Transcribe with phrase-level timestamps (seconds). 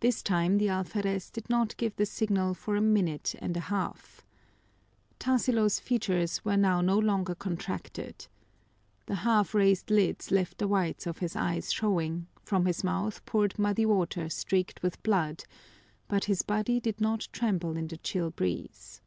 [0.00, 4.24] This time the alferez did not give the signal for a minute and a half.
[5.20, 8.26] Tarsilo's features were now no longer contracted.
[9.04, 13.58] The half raised lids left the whites of his eyes showing, from his mouth poured
[13.58, 15.44] muddy water streaked with blood,
[16.08, 19.02] but his body did not tremble in the chill breeze.